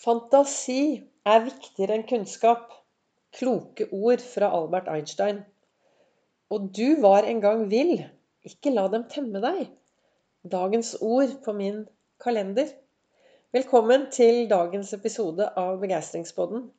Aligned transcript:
Fantasi 0.00 1.02
er 1.28 1.42
viktigere 1.44 1.98
enn 1.98 2.06
kunnskap. 2.08 2.70
Kloke 3.36 3.84
ord 3.92 4.22
fra 4.24 4.48
Albert 4.56 4.86
Einstein. 4.88 5.42
Og 6.48 6.70
du 6.78 7.02
var 7.02 7.28
en 7.28 7.42
gang 7.42 7.66
vill. 7.68 7.98
Ikke 8.48 8.72
la 8.72 8.86
dem 8.94 9.04
temme 9.12 9.42
deg. 9.44 9.66
Dagens 10.54 10.94
ord 11.04 11.34
på 11.44 11.52
min 11.58 11.82
kalender. 12.24 12.72
Velkommen 13.52 14.08
til 14.16 14.46
dagens 14.48 14.94
episode 14.96 15.50
av 15.60 15.76
Begeistringspodden. 15.84 16.70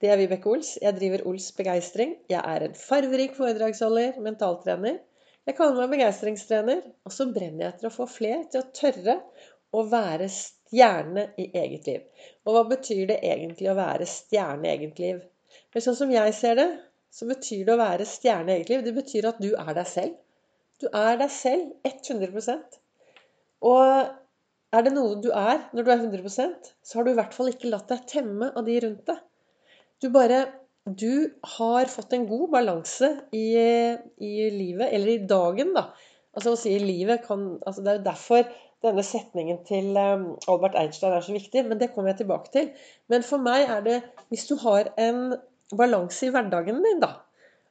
Det 0.00 0.08
er 0.08 0.22
Vibeke 0.22 0.48
Ols. 0.54 0.78
Jeg 0.80 0.96
driver 0.96 1.28
Ols 1.28 1.52
Begeistring. 1.58 2.16
Jeg 2.32 2.40
er 2.40 2.70
en 2.70 2.82
farverik 2.88 3.36
foredragsholder, 3.36 4.16
mentaltrener. 4.24 4.96
Jeg 5.44 5.58
kaller 5.58 5.82
meg 5.82 5.98
begeistringstrener, 5.98 6.84
og 7.04 7.12
så 7.12 7.28
brenner 7.34 7.66
jeg 7.66 7.74
etter 7.74 7.88
å 7.88 7.96
få 8.00 8.08
fler 8.08 8.44
til 8.48 8.62
å 8.62 8.68
tørre 8.78 9.20
å 9.72 9.84
være 9.88 10.28
stjerne 10.32 11.28
i 11.40 11.48
eget 11.58 11.88
liv. 11.88 12.06
Og 12.46 12.56
hva 12.56 12.64
betyr 12.70 13.06
det 13.10 13.20
egentlig 13.24 13.70
å 13.72 13.78
være 13.78 14.08
stjerne 14.08 14.68
i 14.68 14.72
eget 14.76 15.00
liv? 15.02 15.20
Men 15.72 15.84
sånn 15.84 15.98
som 15.98 16.12
jeg 16.12 16.34
ser 16.36 16.58
det, 16.60 16.68
så 17.12 17.28
betyr 17.28 17.66
det 17.66 17.74
å 17.74 17.80
være 17.80 18.08
stjerne 18.08 18.52
i 18.52 18.60
eget 18.60 18.70
liv 18.72 18.84
Det 18.86 18.94
betyr 18.96 19.28
at 19.28 19.40
du 19.42 19.50
er 19.52 19.74
deg 19.76 19.88
selv. 19.88 20.16
Du 20.80 20.88
er 20.88 21.18
deg 21.20 21.30
selv 21.32 21.88
100% 21.88 22.78
Og 23.68 23.82
er 24.72 24.86
det 24.86 24.94
noe 24.94 25.18
du 25.20 25.28
er 25.36 25.66
når 25.76 25.84
du 25.84 25.92
er 25.92 26.00
100% 26.00 26.72
så 26.80 26.98
har 26.98 27.04
du 27.04 27.12
i 27.12 27.18
hvert 27.18 27.36
fall 27.36 27.52
ikke 27.52 27.70
latt 27.72 27.92
deg 27.92 28.08
temme 28.08 28.48
av 28.56 28.64
de 28.66 28.78
rundt 28.84 29.04
deg. 29.10 29.20
Du 30.00 30.08
bare 30.14 30.46
Du 30.82 31.30
har 31.58 31.86
fått 31.86 32.16
en 32.16 32.24
god 32.26 32.48
balanse 32.50 33.08
i, 33.30 33.44
i 33.54 34.32
livet, 34.50 34.88
eller 34.90 35.12
i 35.12 35.26
dagen, 35.30 35.68
da. 35.76 35.92
Altså 36.34 36.56
å 36.56 36.58
si 36.58 36.72
livet 36.82 37.22
kan 37.22 37.44
altså 37.60 37.84
Det 37.84 37.92
er 37.92 38.00
jo 38.00 38.06
derfor 38.08 38.48
denne 38.82 39.04
setningen 39.06 39.60
til 39.68 39.92
um, 39.96 40.24
Albert 40.50 40.76
Einstein 40.78 41.14
er 41.14 41.24
så 41.24 41.34
viktig, 41.34 41.64
men 41.68 41.80
det 41.80 41.92
kommer 41.94 42.12
jeg 42.12 42.22
tilbake 42.22 42.52
til. 42.54 42.72
Men 43.12 43.26
for 43.26 43.42
meg 43.42 43.68
er 43.70 43.84
det 43.86 44.00
Hvis 44.32 44.48
du 44.48 44.56
har 44.62 44.90
en 45.00 45.36
balanse 45.76 46.26
i 46.26 46.32
hverdagen 46.34 46.82
din, 46.84 47.02
da 47.02 47.14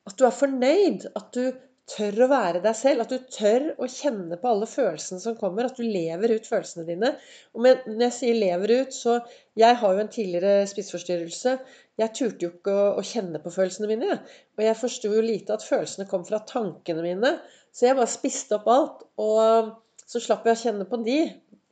At 0.08 0.18
du 0.18 0.26
er 0.26 0.34
fornøyd, 0.36 1.10
at 1.16 1.34
du 1.36 1.52
tør 1.92 2.24
å 2.24 2.30
være 2.32 2.62
deg 2.64 2.76
selv, 2.78 3.04
at 3.04 3.12
du 3.12 3.28
tør 3.34 3.68
å 3.82 3.88
kjenne 3.90 4.38
på 4.40 4.50
alle 4.50 4.68
følelsene 4.70 5.22
som 5.24 5.36
kommer, 5.38 5.68
at 5.68 5.78
du 5.78 5.84
lever 5.84 6.36
ut 6.38 6.48
følelsene 6.48 6.86
dine. 6.88 7.12
Og 7.54 7.66
når 7.66 8.06
jeg 8.06 8.16
sier 8.18 8.38
'lever 8.38 8.76
ut', 8.82 8.94
så 8.96 9.20
Jeg 9.58 9.76
har 9.76 9.94
jo 9.94 10.00
en 10.00 10.08
tidligere 10.08 10.68
spiseforstyrrelse. 10.68 11.58
Jeg 12.00 12.14
turte 12.16 12.46
jo 12.46 12.52
ikke 12.52 12.76
å 12.96 13.02
kjenne 13.04 13.42
på 13.44 13.52
følelsene 13.52 13.88
mine. 13.88 14.22
Og 14.58 14.64
jeg 14.64 14.78
forsto 14.78 15.12
jo 15.12 15.22
lite 15.22 15.54
at 15.54 15.64
følelsene 15.64 16.08
kom 16.08 16.24
fra 16.26 16.40
tankene 16.40 17.02
mine. 17.04 17.40
Så 17.74 17.88
jeg 17.88 17.98
bare 17.98 18.08
spiste 18.08 18.56
opp 18.56 18.68
alt. 18.72 19.04
Og 19.18 19.74
så 20.12 20.20
slapp 20.20 20.44
jeg 20.48 20.58
å 20.58 20.62
kjenne 20.66 20.88
på 20.90 21.00
de 21.06 21.18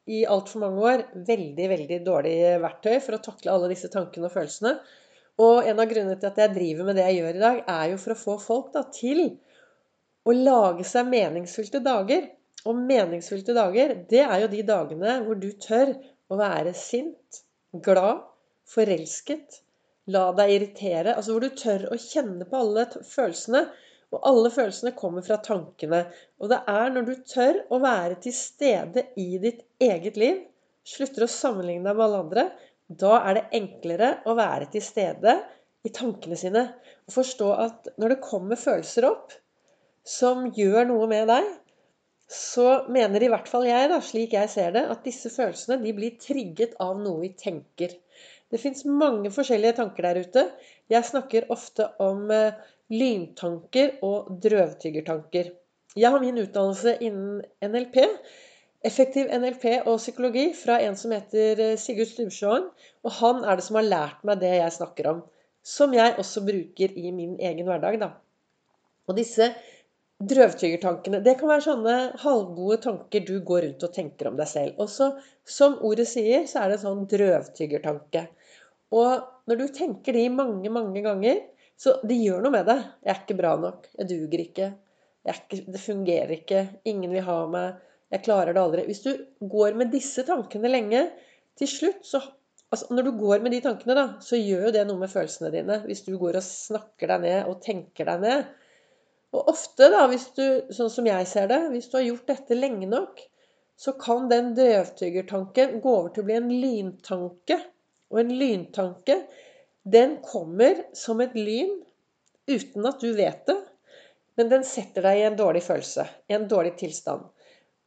i 0.09 0.23
altfor 0.25 0.63
mange 0.63 0.85
år. 0.87 1.03
Veldig, 1.27 1.67
veldig 1.73 1.99
dårlig 2.05 2.35
verktøy 2.63 2.95
for 3.03 3.17
å 3.17 3.23
takle 3.25 3.53
alle 3.53 3.69
disse 3.73 3.91
tankene 3.91 4.29
og 4.29 4.35
følelsene. 4.35 4.77
Og 5.43 5.67
en 5.67 5.79
av 5.79 5.87
grunnene 5.87 6.17
til 6.19 6.29
at 6.31 6.39
jeg 6.41 6.55
driver 6.55 6.87
med 6.87 6.97
det 6.99 7.05
jeg 7.07 7.19
gjør 7.19 7.37
i 7.37 7.43
dag, 7.43 7.61
er 7.71 7.85
jo 7.93 7.99
for 8.01 8.15
å 8.15 8.19
få 8.19 8.35
folk 8.43 8.73
da, 8.75 8.83
til 8.95 9.21
å 10.27 10.35
lage 10.35 10.87
seg 10.87 11.07
meningsfylte 11.11 11.83
dager. 11.83 12.27
Og 12.67 12.79
meningsfylte 12.79 13.55
dager, 13.55 13.93
det 14.11 14.23
er 14.25 14.41
jo 14.43 14.49
de 14.51 14.63
dagene 14.67 15.19
hvor 15.23 15.39
du 15.39 15.49
tør 15.63 15.93
å 16.29 16.39
være 16.39 16.73
sint, 16.75 17.43
glad, 17.85 18.25
forelsket, 18.69 19.61
la 20.11 20.29
deg 20.35 20.55
irritere. 20.55 21.15
Altså 21.15 21.35
hvor 21.35 21.45
du 21.45 21.55
tør 21.55 21.87
å 21.93 21.99
kjenne 22.01 22.47
på 22.49 22.59
alle 22.59 22.87
følelsene 23.07 23.67
og 24.13 24.23
alle 24.25 24.49
følelsene 24.53 24.95
kommer 24.97 25.25
fra 25.25 25.37
tankene. 25.45 26.03
Og 26.41 26.49
det 26.51 26.59
er 26.71 26.93
når 26.93 27.07
du 27.07 27.13
tør 27.29 27.61
å 27.69 27.81
være 27.83 28.17
til 28.23 28.35
stede 28.35 29.05
i 29.21 29.37
ditt 29.41 29.61
eget 29.83 30.17
liv, 30.17 30.41
slutter 30.87 31.25
å 31.25 31.31
sammenligne 31.31 31.85
deg 31.85 31.97
med 31.97 32.05
alle 32.07 32.23
andre, 32.23 32.45
da 32.89 33.19
er 33.21 33.37
det 33.37 33.47
enklere 33.59 34.13
å 34.25 34.33
være 34.37 34.71
til 34.73 34.81
stede 34.81 35.35
i 35.85 35.91
tankene 35.93 36.37
sine. 36.39 36.65
Og 37.05 37.15
forstå 37.19 37.49
at 37.67 37.91
når 38.01 38.15
det 38.15 38.23
kommer 38.25 38.59
følelser 38.59 39.05
opp 39.11 39.35
som 40.09 40.47
gjør 40.55 40.89
noe 40.89 41.09
med 41.11 41.29
deg, 41.29 41.45
så 42.29 42.83
mener 42.93 43.23
i 43.25 43.29
hvert 43.31 43.49
fall 43.49 43.65
jeg, 43.65 43.89
da, 43.89 44.01
slik 44.05 44.33
jeg 44.37 44.49
ser 44.53 44.73
det, 44.75 44.83
at 44.89 45.05
disse 45.05 45.31
følelsene 45.33 45.79
de 45.81 45.93
blir 45.97 46.17
trigget 46.21 46.75
av 46.81 46.97
noe 47.01 47.23
vi 47.23 47.31
tenker. 47.37 47.95
Det 48.49 48.61
fins 48.61 48.83
mange 48.85 49.31
forskjellige 49.33 49.77
tanker 49.79 50.05
der 50.07 50.19
ute. 50.25 50.43
Jeg 50.89 51.05
snakker 51.05 51.49
ofte 51.53 51.89
om 52.01 52.29
eh, 52.33 52.57
lyntanker 52.89 53.97
og 54.05 54.29
drøvtyggertanker. 54.43 55.51
Jeg 55.97 56.13
har 56.13 56.21
min 56.21 56.37
utdannelse 56.41 56.95
innen 57.05 57.41
NLP. 57.65 57.97
Effektiv 58.85 59.27
NLP 59.33 59.65
og 59.81 59.97
psykologi 59.99 60.45
fra 60.55 60.77
en 60.85 60.95
som 60.97 61.11
heter 61.11 61.59
eh, 61.65 61.75
Sigurd 61.81 62.11
Stubsjåen. 62.11 62.69
Og 63.03 63.15
han 63.19 63.43
er 63.43 63.59
det 63.59 63.65
som 63.65 63.79
har 63.79 63.89
lært 63.89 64.23
meg 64.27 64.39
det 64.43 64.53
jeg 64.55 64.77
snakker 64.77 65.09
om. 65.11 65.23
Som 65.65 65.93
jeg 65.97 66.15
også 66.21 66.45
bruker 66.47 66.93
i 66.95 67.11
min 67.11 67.35
egen 67.41 67.67
hverdag. 67.67 67.99
Da. 68.01 68.13
Og 69.09 69.17
disse 69.17 69.51
drøvtyggertankene 70.19 71.21
Det 71.23 71.37
kan 71.39 71.47
være 71.47 71.63
sånne 71.63 71.93
halvgode 72.19 72.79
tanker 72.83 73.23
du 73.23 73.37
går 73.45 73.63
rundt 73.65 73.85
og 73.87 73.93
tenker 73.95 74.29
om 74.31 74.39
deg 74.39 74.49
selv. 74.51 74.79
Og 74.79 74.91
så, 74.91 75.13
som 75.47 75.77
ordet 75.85 76.07
sier, 76.11 76.45
så 76.49 76.63
er 76.63 76.71
det 76.71 76.79
en 76.79 76.85
sånn 76.87 77.05
drøvtyggertanke. 77.11 78.25
Og 78.95 79.29
når 79.49 79.61
du 79.61 79.67
tenker 79.73 80.15
de 80.17 80.25
mange, 80.33 80.71
mange 80.73 81.03
ganger, 81.05 81.39
så 81.79 81.95
de 82.03 82.17
gjør 82.19 82.43
noe 82.43 82.53
med 82.57 82.67
det. 82.67 82.77
'Jeg 83.03 83.13
er 83.13 83.21
ikke 83.21 83.37
bra 83.39 83.53
nok. 83.59 83.87
Jeg 83.97 84.09
duger 84.09 84.41
ikke. 84.43 84.67
Jeg 85.25 85.37
ikke. 85.39 85.59
Det 85.71 85.81
fungerer 85.83 86.33
ikke. 86.35 86.65
Ingen 86.91 87.13
vil 87.15 87.23
ha 87.23 87.37
meg. 87.47 87.79
Jeg 88.11 88.25
klarer 88.25 88.53
det 88.53 88.63
aldri.' 88.63 88.85
Hvis 88.89 89.05
du 89.05 89.13
går 89.53 89.77
med 89.79 89.93
disse 89.95 90.25
tankene 90.27 90.71
lenge, 90.71 91.05
til 91.59 91.71
slutt 91.71 92.05
så 92.07 92.21
altså 92.69 92.93
Når 92.93 93.03
du 93.07 93.11
går 93.17 93.41
med 93.41 93.51
de 93.51 93.61
tankene, 93.65 93.95
da, 93.97 94.03
så 94.21 94.37
gjør 94.37 94.67
jo 94.67 94.73
det 94.75 94.83
noe 94.85 95.01
med 95.01 95.09
følelsene 95.09 95.49
dine. 95.55 95.79
Hvis 95.87 96.03
du 96.05 96.11
går 96.21 96.37
og 96.37 96.45
snakker 96.45 97.09
deg 97.09 97.23
ned 97.23 97.47
og 97.49 97.63
tenker 97.65 98.05
deg 98.05 98.21
ned. 98.21 98.43
Og 99.33 99.49
ofte, 99.49 99.87
da, 99.89 100.03
hvis 100.09 100.27
du, 100.37 100.45
sånn 100.73 100.91
som 100.93 101.07
jeg 101.09 101.25
ser 101.29 101.49
det, 101.49 101.59
hvis 101.73 101.89
du 101.89 101.97
har 101.97 102.05
gjort 102.05 102.29
dette 102.29 102.57
lenge 102.57 102.89
nok, 102.89 103.23
så 103.79 103.95
kan 103.97 104.29
den 104.29 104.53
drøvtyggertanken 104.57 105.79
gå 105.81 105.91
over 105.95 106.13
til 106.13 106.25
å 106.25 106.29
bli 106.29 106.37
en 106.37 106.49
lyntanke. 106.61 107.59
Og 108.09 108.21
en 108.21 108.33
lyntanke, 108.37 109.17
den 109.87 110.19
kommer 110.25 110.83
som 110.97 111.21
et 111.23 111.35
lyn 111.37 111.71
uten 112.49 112.87
at 112.89 113.01
du 113.01 113.13
vet 113.15 113.45
det. 113.47 113.57
Men 114.39 114.51
den 114.51 114.63
setter 114.63 115.03
deg 115.03 115.19
i 115.19 115.25
en 115.27 115.35
dårlig 115.39 115.61
følelse, 115.65 116.05
i 116.31 116.35
en 116.37 116.47
dårlig 116.47 116.77
tilstand. 116.79 117.25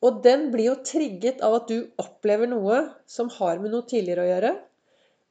Og 0.03 0.19
den 0.25 0.51
blir 0.53 0.73
jo 0.73 0.81
trigget 0.85 1.41
av 1.45 1.61
at 1.61 1.71
du 1.71 1.87
opplever 2.03 2.51
noe 2.51 2.83
som 3.09 3.31
har 3.39 3.61
med 3.63 3.73
noe 3.73 3.87
tidligere 3.89 4.25
å 4.25 4.31
gjøre, 4.31 4.53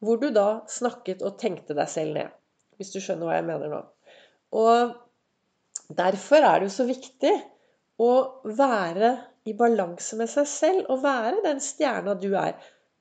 hvor 0.01 0.17
du 0.21 0.29
da 0.33 0.47
snakket 0.71 1.21
og 1.27 1.37
tenkte 1.41 1.75
deg 1.77 1.89
selv 1.91 2.15
ned. 2.17 2.31
Hvis 2.79 2.93
du 2.95 3.01
skjønner 3.03 3.29
hva 3.29 3.37
jeg 3.37 3.47
mener 3.51 3.69
nå. 3.69 3.81
Og 4.57 4.95
derfor 5.93 6.41
er 6.41 6.61
det 6.61 6.71
jo 6.71 6.77
så 6.79 6.87
viktig 6.89 7.35
å 8.01 8.13
være 8.57 9.11
i 9.45 9.53
balanse 9.57 10.17
med 10.17 10.29
seg 10.31 10.47
selv 10.49 10.89
og 10.89 11.03
være 11.05 11.43
den 11.45 11.61
stjerna 11.61 12.15
du 12.17 12.31
er. 12.33 12.55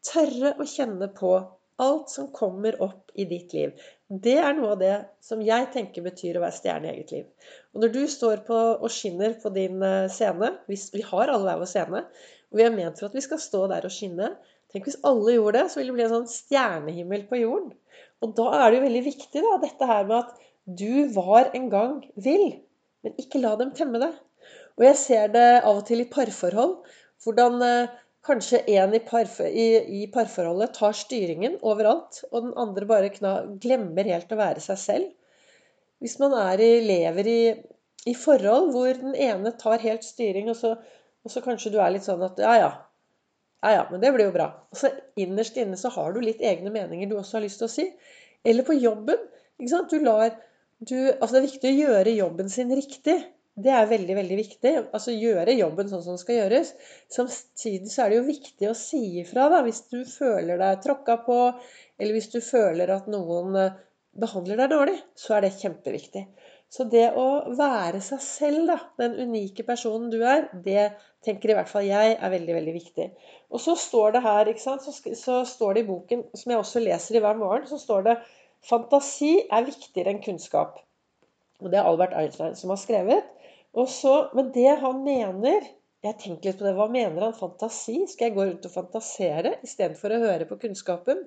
Tørre 0.04 0.54
å 0.60 0.66
kjenne 0.68 1.08
på 1.16 1.32
alt 1.80 2.12
som 2.12 2.28
kommer 2.34 2.76
opp 2.84 3.10
i 3.14 3.26
ditt 3.28 3.54
liv. 3.56 3.72
Det 4.10 4.36
er 4.40 4.54
noe 4.56 4.74
av 4.74 4.80
det 4.80 4.94
som 5.24 5.42
jeg 5.44 5.68
tenker 5.74 6.04
betyr 6.04 6.38
å 6.38 6.44
være 6.44 6.56
stjerne 6.56 6.88
i 6.88 6.92
eget 6.92 7.12
liv. 7.14 7.26
Og 7.74 7.84
når 7.84 7.94
du 7.94 8.00
står 8.10 8.44
på 8.46 8.58
og 8.72 8.88
skinner 8.92 9.36
på 9.42 9.52
din 9.54 9.82
eh, 9.86 10.10
scene 10.12 10.52
Vi 10.68 11.04
har 11.06 11.32
alle 11.32 11.46
hver 11.46 11.60
vår 11.62 11.70
scene, 11.70 12.04
og 12.50 12.58
vi 12.58 12.66
er 12.66 12.74
ment 12.74 12.98
for 12.98 13.10
at 13.10 13.16
vi 13.16 13.24
skal 13.24 13.42
stå 13.42 13.66
der 13.70 13.86
og 13.86 13.94
skinne. 13.94 14.32
Tenk 14.70 14.86
hvis 14.86 15.00
alle 15.06 15.36
gjorde 15.36 15.58
det, 15.58 15.66
så 15.70 15.80
ville 15.80 15.92
det 15.92 15.98
bli 15.98 16.06
en 16.06 16.16
sånn 16.16 16.30
stjernehimmel 16.30 17.26
på 17.30 17.40
jorden. 17.40 17.70
Og 18.20 18.34
da 18.38 18.48
er 18.58 18.66
det 18.66 18.80
jo 18.80 18.86
veldig 18.86 19.04
viktig, 19.06 19.44
da, 19.46 19.54
dette 19.62 19.88
her 19.90 20.08
med 20.08 20.16
at 20.20 20.48
du 20.80 21.06
var 21.14 21.50
en 21.56 21.70
gang 21.72 21.94
vill, 22.20 22.50
men 23.02 23.16
ikke 23.18 23.40
la 23.42 23.54
dem 23.58 23.72
temme 23.74 24.02
deg. 24.02 24.18
Og 24.78 24.86
jeg 24.86 24.98
ser 25.00 25.32
det 25.34 25.48
av 25.60 25.80
og 25.80 25.86
til 25.88 26.02
i 26.04 26.08
parforhold. 26.10 26.76
Hvordan 27.24 27.64
eh, 27.64 27.96
Kanskje 28.26 28.58
en 28.76 28.94
i, 28.94 29.00
parfor, 29.00 29.46
i, 29.48 29.66
i, 29.80 30.00
parforholdet 30.12 30.74
tar 30.76 30.96
styringen 30.96 31.56
overalt, 31.64 32.20
og 32.30 32.44
den 32.44 32.52
andre 32.60 32.88
bare 32.88 33.12
kna, 33.14 33.32
glemmer 33.62 34.08
helt 34.12 34.32
å 34.34 34.38
være 34.40 34.60
seg 34.64 34.80
selv. 34.82 35.08
Hvis 36.04 36.18
man 36.20 36.36
i, 36.60 36.68
lever 36.84 37.30
i, 37.30 37.40
i, 38.04 38.14
forhold 38.16 38.74
hvor 38.74 38.92
den 39.00 39.16
ene 39.16 39.54
tar 39.60 39.80
helt 39.84 40.04
styring, 40.04 40.52
og 40.52 40.58
så, 40.60 40.74
og 41.24 41.32
så, 41.32 41.40
kanskje 41.44 41.72
du 41.72 41.80
er 41.80 41.94
litt 41.96 42.04
sånn 42.08 42.24
at 42.26 42.40
ja, 42.40 42.54
ja. 42.60 42.70
Ja, 43.60 43.72
ja, 43.76 43.80
men 43.90 44.00
det 44.00 44.12
blir 44.14 44.28
jo 44.28 44.36
bra. 44.36 44.50
Og 44.72 44.78
så 44.80 44.88
innerst 45.20 45.58
inne 45.60 45.76
så 45.76 45.90
har 45.92 46.14
du 46.14 46.22
litt 46.24 46.40
egne 46.40 46.72
meninger 46.72 47.08
du 47.08 47.18
også 47.20 47.36
har 47.36 47.44
lyst 47.44 47.60
til 47.60 47.68
å 47.68 47.72
si. 47.72 47.84
Eller 48.44 48.64
på 48.64 48.76
jobben. 48.76 49.20
ikke 49.60 49.72
sant? 49.74 49.92
Du 49.92 50.00
lar, 50.00 50.32
du, 50.80 50.96
altså 51.10 51.34
det 51.34 51.40
er 51.40 51.48
viktig 51.48 51.72
å 51.72 51.80
gjøre 51.82 52.14
jobben 52.16 52.48
sin 52.52 52.72
riktig. 52.72 53.18
Det 53.58 53.72
er 53.74 53.88
veldig 53.90 54.14
veldig 54.16 54.36
viktig. 54.38 54.72
Altså 54.94 55.12
gjøre 55.12 55.56
jobben 55.58 55.90
sånn 55.90 56.02
som 56.04 56.14
den 56.14 56.22
skal 56.22 56.38
gjøres. 56.38 56.72
Samtidig 57.12 57.90
så 57.92 58.04
er 58.04 58.12
det 58.12 58.20
jo 58.20 58.28
viktig 58.28 58.68
å 58.70 58.76
si 58.78 59.02
ifra 59.20 59.48
da, 59.52 59.60
hvis 59.66 59.82
du 59.90 60.00
føler 60.08 60.60
deg 60.60 60.80
tråkka 60.84 61.18
på, 61.26 61.40
eller 61.98 62.16
hvis 62.16 62.30
du 62.32 62.38
føler 62.44 62.92
at 62.94 63.10
noen 63.10 63.58
eh, 63.58 63.76
behandler 64.22 64.62
deg 64.62 64.72
dårlig. 64.72 64.96
Så 65.18 65.36
er 65.36 65.44
det 65.44 65.56
kjempeviktig. 65.58 66.24
Så 66.70 66.86
det 66.86 67.08
å 67.18 67.26
være 67.58 67.98
seg 68.04 68.20
selv, 68.22 68.60
da, 68.70 68.76
den 69.00 69.16
unike 69.18 69.64
personen 69.66 70.06
du 70.12 70.20
er, 70.22 70.46
det 70.54 70.92
tenker 71.26 71.50
i 71.50 71.56
hvert 71.58 71.70
fall 71.70 71.88
jeg 71.88 72.14
er 72.14 72.32
veldig, 72.32 72.54
veldig 72.60 72.74
viktig. 72.76 73.08
Og 73.50 73.62
så 73.62 73.74
står 73.74 74.14
det 74.14 74.22
her, 74.28 74.50
ikke 74.52 74.62
sant, 74.62 74.86
så, 74.86 74.94
så 75.18 75.40
står 75.50 75.74
det 75.74 75.82
i 75.82 75.88
boken, 75.88 76.22
som 76.38 76.54
jeg 76.54 76.62
også 76.62 76.84
leser 76.84 77.18
i 77.18 77.24
hver 77.24 77.40
morgen, 77.40 77.66
så 77.66 77.80
står 77.82 78.06
det 78.06 78.16
fantasi 78.70 79.32
er 79.50 79.66
viktigere 79.66 80.14
enn 80.14 80.22
kunnskap. 80.22 80.78
Og 81.60 81.72
det 81.72 81.80
er 81.80 81.90
Albert 81.90 82.14
Einstein 82.16 82.54
som 82.56 82.70
har 82.72 82.78
skrevet. 82.80 83.26
Så, 83.74 84.14
men 84.34 84.50
det 84.52 84.80
han 84.80 85.04
mener 85.04 85.68
Jeg 86.00 86.16
tenker 86.16 86.50
litt 86.50 86.58
på 86.58 86.64
det. 86.64 86.72
Hva 86.78 86.86
mener 86.88 87.26
han 87.26 87.34
fantasi? 87.36 87.98
Skal 88.08 88.30
jeg 88.30 88.36
gå 88.38 88.44
rundt 88.46 88.64
og 88.64 88.72
fantasere 88.72 89.58
istedenfor 89.66 90.14
å 90.16 90.22
høre 90.22 90.46
på 90.48 90.56
kunnskapen? 90.62 91.26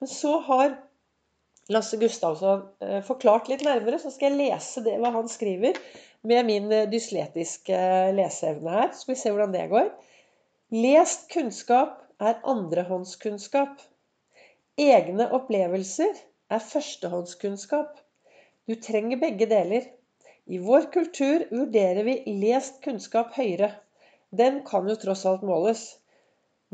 Men 0.00 0.08
så 0.08 0.38
har 0.46 0.78
Lasse 1.70 1.98
Gustavsson 2.00 2.62
eh, 2.82 3.02
forklart 3.06 3.50
litt 3.50 3.62
nærmere, 3.62 3.98
så 4.00 4.10
skal 4.10 4.32
jeg 4.32 4.48
lese 4.48 4.82
det, 4.86 4.96
hva 4.98 5.12
han 5.14 5.28
skriver 5.30 5.76
med 6.26 6.48
min 6.48 6.72
eh, 6.72 6.88
dysletiske 6.90 7.76
eh, 7.76 8.10
leseevne 8.16 8.72
her. 8.74 8.88
Så 8.94 9.04
skal 9.04 9.14
vi 9.14 9.20
se 9.20 9.34
hvordan 9.34 9.54
det 9.54 9.68
går. 9.70 9.92
Lest 10.74 11.28
kunnskap 11.30 12.00
er 12.24 12.40
andrehåndskunnskap. 12.48 13.84
Egne 14.80 15.28
opplevelser 15.36 16.18
er 16.50 16.68
førstehåndskunnskap. 16.72 18.00
Du 18.66 18.74
trenger 18.80 19.20
begge 19.20 19.48
deler. 19.50 19.86
I 20.50 20.58
vår 20.58 20.92
kultur 20.92 21.46
vurderer 21.50 22.04
vi 22.04 22.14
lest 22.42 22.80
kunnskap 22.82 23.36
høyere. 23.36 23.68
Den 24.34 24.56
kan 24.66 24.88
jo 24.90 24.96
tross 24.98 25.22
alt 25.30 25.44
måles. 25.46 25.84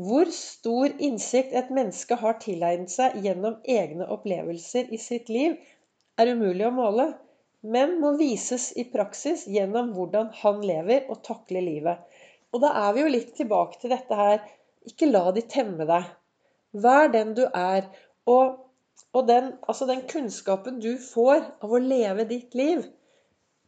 Hvor 0.01 0.29
stor 0.33 0.95
innsikt 0.97 1.53
et 1.59 1.69
menneske 1.73 2.17
har 2.17 2.39
tilegnet 2.41 2.89
seg 2.89 3.19
gjennom 3.21 3.59
egne 3.77 4.07
opplevelser 4.15 4.89
i 4.93 4.97
sitt 5.01 5.29
liv, 5.29 5.53
er 6.17 6.33
umulig 6.33 6.65
å 6.65 6.73
måle, 6.73 7.07
men 7.61 7.95
må 8.01 8.15
vises 8.17 8.71
i 8.81 8.87
praksis 8.97 9.45
gjennom 9.45 9.93
hvordan 9.93 10.33
han 10.41 10.65
lever 10.65 11.05
og 11.13 11.21
takler 11.29 11.65
livet. 11.65 12.01
Og 12.53 12.65
da 12.65 12.73
er 12.81 12.97
vi 12.97 13.05
jo 13.05 13.13
litt 13.13 13.33
tilbake 13.37 13.77
til 13.81 13.93
dette 13.93 14.17
her 14.17 14.41
ikke 14.89 15.13
la 15.13 15.27
de 15.37 15.45
temme 15.53 15.85
deg. 15.85 16.09
Vær 16.73 17.13
den 17.13 17.37
du 17.37 17.45
er. 17.45 17.85
Og, 18.25 18.57
og 19.13 19.29
den, 19.29 19.53
altså 19.69 19.85
den 19.89 20.05
kunnskapen 20.09 20.81
du 20.81 20.95
får 21.01 21.43
av 21.61 21.73
å 21.73 21.81
leve 21.93 22.25
ditt 22.29 22.57
liv, 22.57 22.87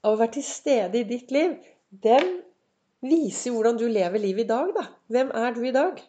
av 0.04 0.16
å 0.16 0.20
være 0.20 0.38
til 0.38 0.46
stede 0.48 1.02
i 1.02 1.08
ditt 1.08 1.32
liv, 1.36 1.58
den 1.90 2.40
viser 3.06 3.56
hvordan 3.56 3.78
du 3.80 3.88
lever 3.88 4.22
livet 4.22 4.46
i 4.46 4.50
dag, 4.50 4.72
da. 4.76 4.86
Hvem 5.12 5.32
er 5.36 5.54
du 5.56 5.62
i 5.66 5.76
dag? 5.76 6.00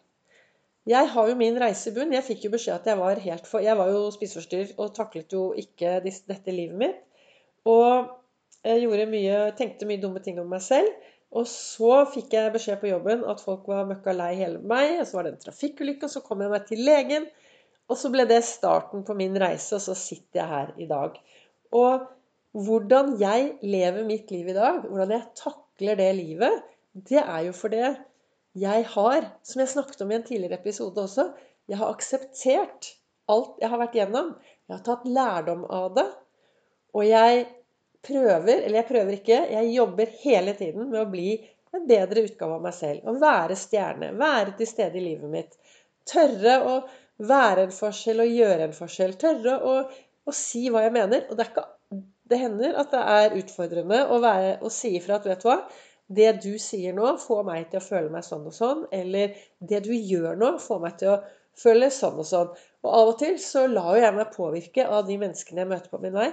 Jeg 0.89 1.11
har 1.13 1.29
jo 1.29 1.37
min 1.37 1.59
reise. 1.61 1.93
Jeg 1.93 2.25
fikk 2.25 2.47
jo 2.47 2.53
beskjed 2.55 2.79
at 2.79 2.87
jeg 2.89 2.97
var 2.97 3.19
helt 3.21 3.45
for 3.47 3.61
Jeg 3.61 3.77
var 3.77 3.91
jo 3.93 4.07
spiseforstyrret 4.13 4.79
og 4.81 4.95
taklet 4.97 5.33
jo 5.33 5.51
ikke 5.53 5.99
dette 6.01 6.55
livet 6.55 6.77
mitt. 6.77 7.03
Og 7.69 8.09
jeg 8.65 8.81
gjorde 8.81 9.09
mye, 9.11 9.37
tenkte 9.57 9.87
mye 9.89 10.01
dumme 10.01 10.23
ting 10.25 10.39
om 10.41 10.49
meg 10.49 10.63
selv. 10.65 10.89
Og 11.31 11.45
så 11.47 12.01
fikk 12.11 12.33
jeg 12.35 12.53
beskjed 12.55 12.81
på 12.81 12.89
jobben 12.89 13.21
at 13.29 13.43
folk 13.43 13.69
var 13.69 13.85
møkka 13.87 14.15
lei 14.15 14.33
hele 14.39 14.59
meg. 14.59 14.97
Og 14.99 15.05
så 15.07 15.19
var 15.19 15.27
det 15.27 15.35
en 15.35 15.43
trafikkulykke, 15.45 16.09
og 16.09 16.15
så 16.15 16.23
kom 16.25 16.41
jeg 16.43 16.53
meg 16.53 16.65
til 16.67 16.81
legen. 16.87 17.29
Og 17.91 17.99
så 17.99 18.11
ble 18.11 18.25
det 18.27 18.41
starten 18.47 19.05
på 19.07 19.15
min 19.19 19.37
reise, 19.39 19.77
og 19.77 19.85
så 19.85 19.95
sitter 19.97 20.41
jeg 20.41 20.49
her 20.49 20.73
i 20.81 20.89
dag. 20.89 21.21
Og 21.77 22.09
hvordan 22.51 23.15
jeg 23.21 23.53
lever 23.63 24.07
mitt 24.07 24.31
liv 24.33 24.49
i 24.51 24.55
dag, 24.57 24.81
hvordan 24.87 25.13
jeg 25.15 25.29
takler 25.39 25.99
det 25.99 26.09
livet, 26.17 26.63
det 27.07 27.21
er 27.21 27.45
jo 27.47 27.53
for 27.55 27.71
det 27.71 27.93
jeg 28.59 28.87
har, 28.93 29.29
som 29.47 29.63
jeg 29.63 29.71
snakket 29.71 30.01
om 30.03 30.11
i 30.11 30.17
en 30.17 30.25
tidligere 30.27 30.59
episode 30.59 31.05
også, 31.05 31.29
jeg 31.71 31.79
har 31.79 31.93
akseptert 31.93 32.89
alt 33.31 33.61
jeg 33.61 33.71
har 33.71 33.79
vært 33.79 33.95
gjennom. 33.95 34.33
Jeg 34.67 34.75
har 34.75 34.83
tatt 34.85 35.07
lærdom 35.07 35.63
av 35.71 35.93
det. 35.95 36.07
Og 36.97 37.05
jeg 37.07 37.45
prøver, 38.03 38.57
eller 38.57 38.81
jeg 38.81 38.89
prøver 38.89 39.17
ikke, 39.17 39.39
jeg 39.53 39.73
jobber 39.75 40.15
hele 40.23 40.55
tiden 40.57 40.89
med 40.89 41.01
å 41.03 41.09
bli 41.11 41.35
en 41.71 41.85
bedre 41.87 42.25
utgave 42.27 42.57
av 42.57 42.65
meg 42.65 42.75
selv. 42.75 43.05
Å 43.07 43.15
være 43.21 43.57
stjerne. 43.59 44.11
Være 44.19 44.55
til 44.59 44.67
stede 44.69 44.99
i 44.99 45.05
livet 45.05 45.31
mitt. 45.31 45.55
Tørre 46.11 46.57
å 46.67 46.75
være 47.21 47.67
en 47.67 47.75
forskjell 47.75 48.23
og 48.23 48.33
gjøre 48.41 48.67
en 48.67 48.75
forskjell. 48.75 49.15
Tørre 49.21 49.57
å, 49.63 49.75
å 50.27 50.35
si 50.35 50.65
hva 50.73 50.83
jeg 50.87 50.95
mener. 50.97 51.27
Og 51.29 51.37
det, 51.37 51.45
er 51.45 51.53
ikke, 51.53 51.67
det 52.31 52.39
hender 52.41 52.77
at 52.79 52.91
det 52.93 53.01
er 53.15 53.37
utfordrende 53.41 54.01
å, 54.07 54.19
være, 54.23 54.57
å 54.63 54.71
si 54.73 54.95
ifra 54.97 55.19
at 55.19 55.27
vet 55.27 55.43
du 55.43 55.49
hva, 55.49 55.59
det 56.11 56.31
du 56.43 56.51
sier 56.59 56.95
nå, 56.95 57.13
får 57.21 57.45
meg 57.47 57.69
til 57.71 57.79
å 57.79 57.85
føle 57.85 58.11
meg 58.11 58.25
sånn 58.27 58.47
og 58.49 58.55
sånn. 58.55 58.83
Eller 58.95 59.37
det 59.63 59.83
du 59.85 59.93
gjør 59.95 60.35
nå, 60.39 60.55
får 60.59 60.81
meg 60.83 60.97
til 60.99 61.13
å 61.13 61.19
føle 61.61 61.91
sånn 61.93 62.19
og 62.19 62.27
sånn. 62.27 62.51
Og 62.83 62.89
av 62.97 63.11
og 63.13 63.17
til 63.21 63.37
så 63.41 63.65
lar 63.71 63.93
jo 63.95 64.03
jeg 64.03 64.17
meg 64.17 64.35
påvirke 64.35 64.87
av 64.87 65.05
de 65.07 65.17
menneskene 65.21 65.63
jeg 65.63 65.71
møter 65.71 65.93
på 65.93 66.01
min 66.03 66.15
vei. 66.17 66.29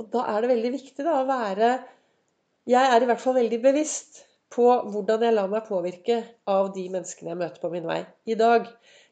Og 0.00 0.10
da 0.12 0.26
er 0.32 0.42
det 0.42 0.52
veldig 0.52 0.72
viktig 0.74 1.06
da, 1.06 1.20
å 1.20 1.28
være 1.28 1.74
Jeg 2.64 2.80
er 2.94 3.04
i 3.04 3.06
hvert 3.08 3.20
fall 3.20 3.36
veldig 3.36 3.58
bevisst 3.60 4.22
på 4.54 4.64
hvordan 4.64 5.24
jeg 5.26 5.34
lar 5.34 5.50
meg 5.52 5.66
påvirke 5.68 6.22
av 6.48 6.70
de 6.72 6.86
menneskene 6.92 7.34
jeg 7.34 7.40
møter 7.42 7.60
på 7.60 7.70
min 7.72 7.84
vei 7.88 7.98
i 8.24 8.36
dag. 8.40 8.70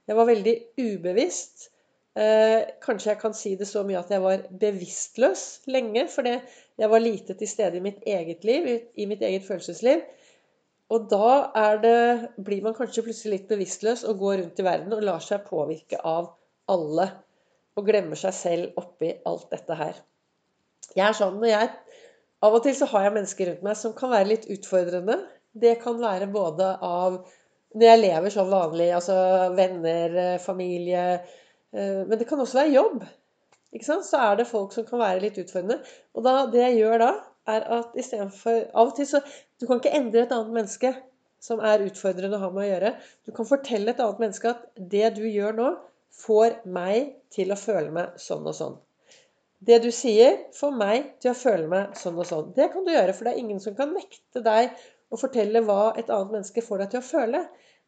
Jeg 0.09 0.17
var 0.17 0.29
veldig 0.29 0.55
ubevisst 0.81 1.67
Eh, 2.13 2.69
kanskje 2.85 3.15
jeg 3.15 3.21
kan 3.23 3.33
si 3.33 3.55
det 3.57 3.65
så 3.71 3.81
mye 3.89 4.03
at 4.03 4.11
jeg 4.13 4.21
var 4.21 4.45
bevisstløs 4.61 5.45
lenge. 5.73 6.07
Fordi 6.13 6.37
jeg 6.79 6.91
var 6.91 7.05
lite 7.05 7.37
til 7.39 7.49
stede 7.49 7.79
i 7.79 7.85
mitt 7.85 8.05
eget 8.07 8.45
liv, 8.45 8.69
i 8.95 9.07
mitt 9.07 9.23
eget 9.23 9.47
følelsesliv. 9.49 10.05
Og 10.93 11.09
da 11.09 11.75
det, 11.81 12.31
blir 12.45 12.65
man 12.65 12.77
kanskje 12.77 13.05
plutselig 13.07 13.39
litt 13.39 13.51
bevisstløs 13.51 14.05
og 14.05 14.19
går 14.21 14.41
rundt 14.43 14.61
i 14.61 14.67
verden 14.67 14.93
og 14.93 15.05
lar 15.07 15.23
seg 15.25 15.47
påvirke 15.49 16.01
av 16.05 16.35
alle. 16.73 17.09
Og 17.79 17.87
glemmer 17.89 18.19
seg 18.21 18.35
selv 18.37 18.81
oppi 18.81 19.15
alt 19.29 19.49
dette 19.55 19.77
her. 19.79 20.01
Jeg 20.93 21.07
er 21.09 21.17
sånn 21.17 21.41
jeg 21.47 21.71
Av 22.43 22.57
og 22.57 22.65
til 22.65 22.75
så 22.75 22.89
har 22.91 23.05
jeg 23.07 23.15
mennesker 23.15 23.49
rundt 23.49 23.63
meg 23.65 23.77
som 23.79 23.95
kan 23.97 24.11
være 24.11 24.29
litt 24.33 24.49
utfordrende. 24.51 25.15
Det 25.55 25.77
kan 25.81 26.01
være 26.03 26.27
både 26.33 26.75
av 26.83 27.23
Når 27.73 27.87
jeg 27.87 28.01
lever 28.03 28.33
sånn 28.35 28.51
vanlig, 28.51 28.89
altså 28.93 29.15
venner, 29.57 30.17
eh, 30.21 30.41
familie, 30.43 31.05
men 31.73 32.19
det 32.21 32.27
kan 32.29 32.41
også 32.43 32.59
være 32.61 32.75
jobb. 32.75 33.05
Ikke 33.73 33.89
sant? 33.89 34.05
Så 34.05 34.21
er 34.21 34.37
det 34.37 34.49
folk 34.51 34.75
som 34.77 34.85
kan 34.89 35.01
være 35.01 35.23
litt 35.25 35.39
utfordrende. 35.41 35.79
Og 36.13 36.27
da, 36.27 36.35
det 36.53 36.61
jeg 36.67 36.83
gjør 36.83 36.99
da, 37.01 37.13
er 37.49 37.65
at 37.79 37.97
istedenfor 37.99 38.59
Av 38.79 38.91
og 38.91 38.93
til 38.95 39.09
så 39.09 39.19
Du 39.59 39.65
kan 39.67 39.81
ikke 39.81 39.95
endre 39.97 40.23
et 40.23 40.35
annet 40.35 40.53
menneske 40.55 40.93
som 41.43 41.63
er 41.67 41.83
utfordrende 41.83 42.39
å 42.39 42.43
ha 42.45 42.51
med 42.55 42.63
å 42.63 42.69
gjøre. 42.69 42.93
Du 43.27 43.33
kan 43.35 43.49
fortelle 43.49 43.91
et 43.91 44.03
annet 44.03 44.21
menneske 44.23 44.53
at 44.53 44.63
det 44.93 45.09
du 45.17 45.25
gjør 45.27 45.57
nå, 45.59 45.71
får 46.13 46.61
meg 46.69 47.15
til 47.35 47.51
å 47.51 47.59
føle 47.59 47.91
meg 47.95 48.21
sånn 48.21 48.47
og 48.47 48.55
sånn. 48.55 48.77
Det 49.63 49.79
du 49.83 49.89
sier, 49.95 50.37
får 50.55 50.75
meg 50.77 51.09
til 51.23 51.33
å 51.33 51.39
føle 51.39 51.67
meg 51.71 51.97
sånn 51.99 52.19
og 52.19 52.29
sånn. 52.29 52.53
Det 52.55 52.69
kan 52.71 52.87
du 52.87 52.93
gjøre, 52.93 53.15
for 53.17 53.27
det 53.27 53.33
er 53.33 53.43
ingen 53.43 53.63
som 53.63 53.75
kan 53.79 53.91
nekte 53.95 54.43
deg 54.45 54.71
å 55.13 55.19
fortelle 55.19 55.63
hva 55.67 55.93
et 55.97 56.11
annet 56.11 56.37
menneske 56.37 56.65
får 56.67 56.83
deg 56.83 56.93
til 56.93 57.03
å 57.03 57.09
føle. 57.09 57.43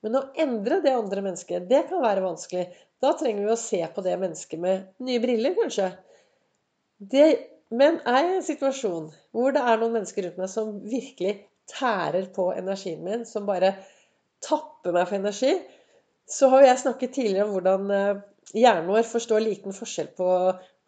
Men 0.04 0.18
å 0.20 0.26
endre 0.40 0.80
det 0.84 0.92
andre 0.92 1.24
mennesket, 1.24 1.68
det 1.70 1.86
kan 1.88 2.02
være 2.04 2.24
vanskelig. 2.24 2.66
Da 3.02 3.14
trenger 3.18 3.46
vi 3.46 3.54
å 3.54 3.60
se 3.60 3.80
på 3.94 4.04
det 4.04 4.18
mennesket 4.20 4.60
med 4.60 4.90
nye 5.04 5.22
briller, 5.22 5.56
kanskje. 5.56 5.88
Det, 7.14 7.24
men 7.74 7.98
er 8.04 8.20
jeg 8.20 8.30
i 8.30 8.36
en 8.38 8.46
situasjon 8.46 9.08
hvor 9.34 9.56
det 9.56 9.64
er 9.64 9.80
noen 9.80 9.96
mennesker 9.98 10.28
rundt 10.28 10.40
meg 10.40 10.52
som 10.52 10.76
virkelig 10.84 11.34
tærer 11.70 12.28
på 12.36 12.50
energien 12.54 13.02
min, 13.04 13.24
som 13.28 13.48
bare 13.48 13.74
tapper 14.44 14.92
meg 14.92 15.08
for 15.08 15.18
energi, 15.18 15.54
så 16.28 16.50
har 16.52 16.68
jeg 16.68 16.82
snakket 16.84 17.16
tidligere 17.16 17.48
om 17.48 17.56
hvordan 17.56 17.90
eh, 17.92 18.22
hjernen 18.56 18.88
vår 18.88 19.04
forstår 19.08 19.44
liten 19.44 19.76
forskjell 19.76 20.10
på 20.16 20.28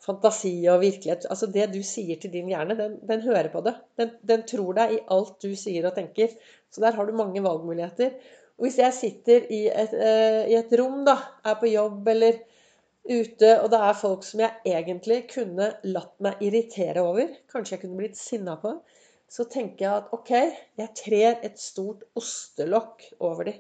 fantasi 0.07 0.55
og 0.71 0.83
virkelighet. 0.85 1.27
Altså 1.33 1.49
Det 1.53 1.67
du 1.73 1.81
sier 1.85 2.21
til 2.21 2.33
din 2.33 2.51
hjerne, 2.53 2.77
den, 2.79 2.99
den 3.09 3.25
hører 3.25 3.51
på 3.53 3.63
det. 3.67 3.75
Den, 3.99 4.13
den, 4.29 4.45
tror 4.49 4.77
deg 4.79 4.97
i 4.97 5.05
alt 5.13 5.39
du 5.43 5.53
sier 5.59 5.89
og 5.89 5.97
tenker. 5.97 6.35
Så 6.71 6.85
der 6.85 6.97
har 6.97 7.09
du 7.09 7.17
mange 7.17 7.43
valgmuligheter. 7.45 8.15
Hvis 8.63 8.79
jeg 8.81 8.97
sitter 8.97 9.49
i 9.53 9.67
et, 9.69 9.93
eh, 9.93 10.43
i 10.49 10.55
et, 10.57 10.71
rom, 10.81 11.03
da, 11.05 11.17
er 11.45 11.59
på 11.61 11.69
jobb 11.69 12.09
eller 12.09 12.39
ute, 13.07 13.51
og 13.61 13.69
det 13.71 13.81
er 13.85 13.99
folk 14.01 14.25
som 14.27 14.41
jeg 14.43 14.73
egentlig 14.73 15.19
kunne 15.31 15.69
latt 15.85 16.15
meg 16.25 16.41
irritere 16.43 17.05
over, 17.05 17.35
kanskje 17.53 17.77
jeg 17.77 17.83
kunne 17.85 18.01
blitt 18.01 18.17
sinna 18.19 18.57
på, 18.63 18.73
så 19.29 19.45
tenker 19.51 19.85
jeg 19.85 19.93
at 20.01 20.13
ok, 20.15 20.33
jeg 20.81 20.95
trer 20.99 21.45
et 21.47 21.61
stort 21.61 22.07
ostelokk 22.19 23.05
over 23.21 23.51
de. 23.51 23.57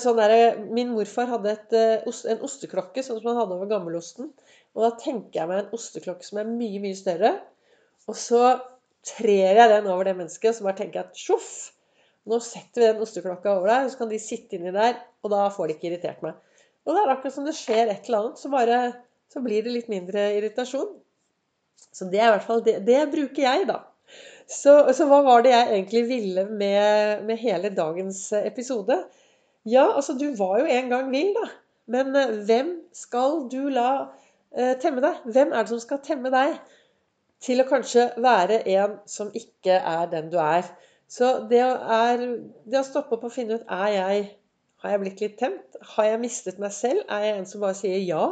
Sånn 0.00 0.16
der, 0.16 0.56
min 0.72 0.92
morfar 0.94 1.28
hadde 1.28 1.52
et, 1.52 1.72
eh, 1.76 2.12
en 2.32 2.44
osteklokke 2.46 3.02
sånn 3.04 3.18
som 3.20 3.32
han 3.32 3.42
hadde 3.42 3.56
over 3.58 3.68
gammelosten. 3.68 4.30
Og 4.72 4.86
da 4.86 4.92
tenker 4.96 5.42
jeg 5.42 5.50
meg 5.50 5.64
en 5.64 5.76
osteklokke 5.76 6.24
som 6.24 6.40
er 6.40 6.48
mye, 6.48 6.80
mye 6.80 6.96
større. 6.96 7.34
Og 8.08 8.16
så 8.16 8.40
trer 9.04 9.58
jeg 9.58 9.70
den 9.74 9.90
over 9.90 10.08
det 10.08 10.16
mennesket, 10.16 10.48
og 10.52 10.56
så 10.56 10.68
bare 10.68 10.78
tenker 10.80 11.02
jeg 11.02 11.10
at 11.10 11.24
sjoff! 11.26 11.52
Nå 12.30 12.38
setter 12.44 12.82
vi 12.82 12.88
den 12.88 13.02
osteklokka 13.02 13.56
over 13.56 13.70
der, 13.70 13.88
så 13.90 13.98
kan 13.98 14.10
de 14.12 14.18
sitte 14.22 14.58
inni 14.58 14.72
der, 14.74 14.98
og 15.24 15.32
da 15.32 15.46
får 15.50 15.68
de 15.68 15.76
ikke 15.76 15.88
irritert 15.90 16.20
meg. 16.22 16.36
Og 16.86 16.94
det 16.94 17.00
er 17.02 17.14
akkurat 17.14 17.34
som 17.34 17.46
det 17.46 17.56
skjer 17.58 17.90
et 17.90 18.08
eller 18.08 18.20
annet, 18.20 18.42
så, 18.42 18.50
bare, 18.52 18.82
så 19.32 19.42
blir 19.42 19.64
det 19.64 19.74
litt 19.74 19.90
mindre 19.90 20.28
irritasjon. 20.36 20.92
Så 21.92 22.06
det 22.10 22.20
er 22.20 22.30
i 22.30 22.34
hvert 22.36 22.46
fall 22.46 22.62
det, 22.66 22.76
det 22.86 23.00
bruker 23.10 23.42
jeg, 23.42 23.66
da. 23.70 23.80
Så, 24.46 24.74
så, 24.94 25.06
hva 25.08 25.22
var 25.24 25.42
det 25.44 25.52
jeg 25.54 25.68
egentlig 25.70 26.02
ville 26.10 26.46
med, 26.50 27.24
med, 27.26 27.38
hele 27.40 27.72
dagens 27.74 28.24
episode? 28.42 28.98
Ja, 29.68 29.88
altså 29.88 30.14
du 30.18 30.28
var 30.38 30.60
jo 30.60 30.70
en 30.70 30.90
gang 30.92 31.10
vill, 31.14 31.32
da. 31.38 31.48
Men 31.92 32.14
eh, 32.18 32.36
hvem 32.46 32.76
skal 32.94 33.46
du 33.50 33.66
la 33.72 33.88
eh, 34.54 34.74
temme 34.82 35.02
deg? 35.02 35.22
Hvem 35.26 35.50
er 35.50 35.64
det 35.64 35.74
som 35.74 35.82
skal 35.82 36.02
temme 36.06 36.30
deg? 36.34 36.58
til 37.42 37.62
å 37.62 37.66
kanskje 37.68 38.06
være 38.22 38.62
en 38.76 38.96
som 39.10 39.32
ikke 39.34 39.74
er 39.76 40.10
den 40.12 40.30
du 40.32 40.38
er. 40.42 40.68
Så 41.12 41.32
det, 41.50 41.60
er, 41.60 42.22
det 42.64 42.78
å 42.80 42.86
stoppe 42.86 43.18
opp 43.18 43.26
og 43.28 43.34
finne 43.34 43.58
ut 43.60 43.68
er 43.68 43.90
jeg, 43.96 44.30
Har 44.82 44.94
jeg 44.94 45.00
blitt 45.02 45.20
litt 45.22 45.34
temt? 45.38 45.76
Har 45.92 46.08
jeg 46.08 46.20
mistet 46.22 46.56
meg 46.62 46.72
selv? 46.74 47.04
Er 47.06 47.26
jeg 47.26 47.36
en 47.38 47.44
som 47.46 47.62
bare 47.62 47.76
sier 47.78 48.00
ja 48.02 48.24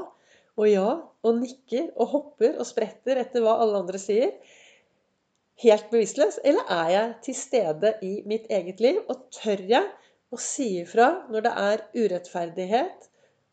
og 0.58 0.66
ja 0.66 0.88
og 1.22 1.36
nikker 1.38 1.92
og 1.94 2.08
hopper 2.14 2.56
og 2.58 2.66
spretter 2.66 3.20
etter 3.20 3.44
hva 3.44 3.54
alle 3.62 3.78
andre 3.84 4.00
sier? 4.02 4.32
Helt 5.62 5.86
bevisstløs? 5.92 6.40
Eller 6.42 6.66
er 6.74 6.90
jeg 6.94 7.12
til 7.28 7.36
stede 7.38 7.92
i 8.02 8.14
mitt 8.26 8.48
eget 8.50 8.82
liv? 8.82 8.98
Og 9.12 9.28
tør 9.36 9.62
jeg 9.70 9.86
å 10.32 10.40
si 10.40 10.72
ifra 10.80 11.10
når 11.30 11.46
det 11.46 11.54
er 11.68 11.86
urettferdighet, 12.00 13.08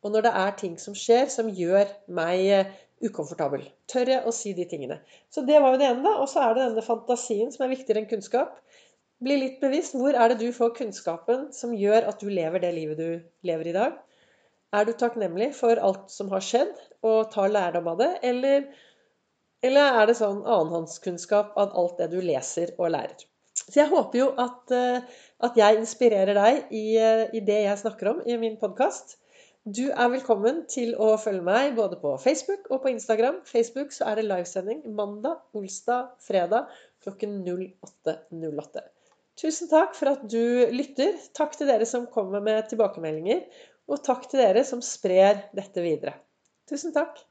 og 0.05 0.13
når 0.13 0.27
det 0.27 0.33
er 0.41 0.57
ting 0.63 0.75
som 0.81 0.97
skjer 0.97 1.29
som 1.33 1.51
gjør 1.51 1.91
meg 2.07 2.73
ukomfortabel. 3.03 3.65
Tør 3.91 4.09
jeg 4.15 4.25
å 4.25 4.33
si 4.33 4.53
de 4.57 4.65
tingene? 4.69 4.99
Så 5.29 5.43
det 5.45 5.59
var 5.61 5.75
jo 5.75 5.81
det 5.81 5.89
ene, 5.91 6.03
da. 6.05 6.15
Og 6.23 6.29
så 6.31 6.41
er 6.43 6.55
det 6.55 6.69
denne 6.69 6.85
fantasien 6.85 7.51
som 7.53 7.65
er 7.65 7.73
viktigere 7.75 8.01
enn 8.01 8.09
kunnskap. 8.09 8.57
Bli 9.23 9.37
litt 9.41 9.61
bevisst. 9.61 9.95
Hvor 9.97 10.13
er 10.13 10.29
det 10.29 10.41
du 10.43 10.51
får 10.53 10.75
kunnskapen 10.77 11.47
som 11.55 11.73
gjør 11.73 12.05
at 12.11 12.19
du 12.21 12.27
lever 12.29 12.61
det 12.61 12.73
livet 12.75 12.99
du 12.99 13.47
lever 13.49 13.71
i 13.71 13.77
dag? 13.77 13.95
Er 14.77 14.85
du 14.85 14.91
takknemlig 14.93 15.53
for 15.57 15.79
alt 15.81 16.11
som 16.13 16.29
har 16.33 16.43
skjedd, 16.43 16.73
og 17.07 17.31
tar 17.33 17.49
lærdom 17.49 17.87
av 17.93 18.01
det? 18.01 18.11
Eller, 18.29 18.67
eller 19.65 20.01
er 20.01 20.09
det 20.09 20.17
sånn 20.19 20.43
annenhåndskunnskap 20.43 21.55
av 21.57 21.73
alt 21.81 22.01
det 22.01 22.11
du 22.13 22.19
leser 22.21 22.75
og 22.77 22.91
lærer? 22.93 23.23
Så 23.57 23.79
jeg 23.79 23.89
håper 23.89 24.19
jo 24.19 24.27
at, 24.37 24.73
eh, 24.75 25.15
at 25.47 25.57
jeg 25.57 25.79
inspirerer 25.79 26.37
deg 26.37 26.67
i, 26.69 26.83
eh, 27.01 27.23
i 27.33 27.41
det 27.47 27.63
jeg 27.63 27.79
snakker 27.81 28.11
om 28.11 28.19
i 28.21 28.37
min 28.37 28.59
podkast. 28.61 29.17
Du 29.65 29.87
er 29.89 30.11
velkommen 30.13 30.61
til 30.71 30.93
å 30.95 31.09
følge 31.19 31.43
meg 31.43 31.73
både 31.75 31.97
på 31.99 32.13
Facebook 32.21 32.69
og 32.69 32.83
på 32.85 32.93
Instagram. 32.93 33.41
Facebook 33.49 33.91
så 33.95 34.11
er 34.11 34.21
det 34.21 34.27
livesending 34.27 34.85
mandag, 34.95 35.41
olsdag, 35.57 36.13
fredag 36.23 36.69
klokken 37.03 37.41
08.08. 37.47 38.85
Tusen 39.37 39.69
takk 39.69 39.93
for 39.93 40.15
at 40.15 40.23
du 40.29 40.67
lytter. 40.73 41.17
Takk 41.37 41.53
til 41.57 41.69
dere 41.69 41.85
som 41.85 42.07
kommer 42.09 42.41
med 42.43 42.69
tilbakemeldinger. 42.71 43.43
Og 43.87 44.01
takk 44.03 44.25
til 44.31 44.41
dere 44.41 44.63
som 44.67 44.81
sprer 44.83 45.45
dette 45.55 45.83
videre. 45.83 46.15
Tusen 46.67 46.95
takk. 46.95 47.21